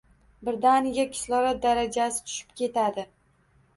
[0.47, 3.07] Birdaniga kislorod darajasi tushib ketadi